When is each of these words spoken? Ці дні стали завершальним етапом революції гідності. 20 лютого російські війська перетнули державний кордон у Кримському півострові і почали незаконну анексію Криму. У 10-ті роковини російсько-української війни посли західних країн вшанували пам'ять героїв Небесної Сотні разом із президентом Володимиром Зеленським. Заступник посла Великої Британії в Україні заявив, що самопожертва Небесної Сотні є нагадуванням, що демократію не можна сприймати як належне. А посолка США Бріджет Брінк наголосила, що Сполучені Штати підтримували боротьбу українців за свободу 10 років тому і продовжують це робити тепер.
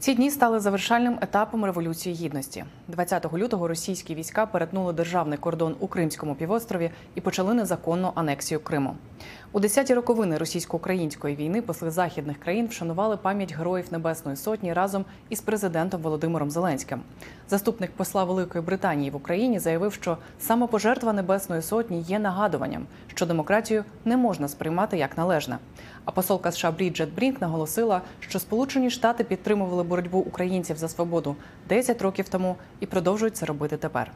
Ці 0.00 0.14
дні 0.14 0.30
стали 0.30 0.60
завершальним 0.60 1.18
етапом 1.20 1.64
революції 1.64 2.14
гідності. 2.14 2.64
20 2.88 3.32
лютого 3.32 3.68
російські 3.68 4.14
війська 4.14 4.46
перетнули 4.46 4.92
державний 4.92 5.38
кордон 5.38 5.76
у 5.80 5.86
Кримському 5.86 6.34
півострові 6.34 6.90
і 7.14 7.20
почали 7.20 7.54
незаконну 7.54 8.12
анексію 8.14 8.60
Криму. 8.60 8.96
У 9.52 9.60
10-ті 9.60 9.94
роковини 9.94 10.38
російсько-української 10.38 11.36
війни 11.36 11.62
посли 11.62 11.90
західних 11.90 12.40
країн 12.40 12.66
вшанували 12.66 13.16
пам'ять 13.16 13.54
героїв 13.54 13.86
Небесної 13.90 14.36
Сотні 14.36 14.72
разом 14.72 15.04
із 15.28 15.40
президентом 15.40 16.02
Володимиром 16.02 16.50
Зеленським. 16.50 17.00
Заступник 17.48 17.90
посла 17.90 18.24
Великої 18.24 18.64
Британії 18.64 19.10
в 19.10 19.16
Україні 19.16 19.58
заявив, 19.58 19.92
що 19.92 20.18
самопожертва 20.40 21.12
Небесної 21.12 21.62
Сотні 21.62 22.00
є 22.00 22.18
нагадуванням, 22.18 22.86
що 23.06 23.26
демократію 23.26 23.84
не 24.04 24.16
можна 24.16 24.48
сприймати 24.48 24.98
як 24.98 25.18
належне. 25.18 25.58
А 26.04 26.10
посолка 26.10 26.52
США 26.52 26.70
Бріджет 26.70 27.14
Брінк 27.14 27.40
наголосила, 27.40 28.00
що 28.20 28.38
Сполучені 28.38 28.90
Штати 28.90 29.24
підтримували 29.24 29.82
боротьбу 29.82 30.18
українців 30.18 30.76
за 30.76 30.88
свободу 30.88 31.36
10 31.68 32.02
років 32.02 32.28
тому 32.28 32.56
і 32.80 32.86
продовжують 32.86 33.36
це 33.36 33.46
робити 33.46 33.76
тепер. 33.76 34.12